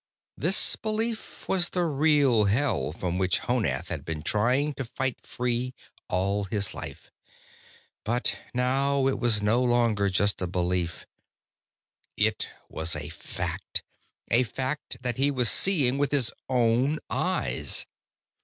This 0.35 0.75
belief 0.75 1.47
was 1.47 1.69
the 1.69 1.85
real 1.85 2.45
hell 2.45 2.91
from 2.91 3.19
which 3.19 3.41
Honath 3.41 3.89
had 3.89 4.03
been 4.03 4.23
trying 4.23 4.73
to 4.73 4.83
fight 4.85 5.19
free 5.21 5.75
all 6.09 6.45
his 6.45 6.73
life 6.73 7.11
but 8.03 8.39
now 8.51 9.05
it 9.07 9.19
was 9.19 9.43
no 9.43 9.61
longer 9.63 10.09
just 10.09 10.41
a 10.41 10.47
belief. 10.47 11.05
It 12.17 12.49
was 12.67 12.95
a 12.95 13.09
fact, 13.09 13.83
a 14.31 14.41
fact 14.41 15.03
that 15.03 15.17
he 15.17 15.29
was 15.29 15.51
seeing 15.51 15.99
with 15.99 16.11
his 16.11 16.31
own 16.49 16.97
eyes. 17.07 17.85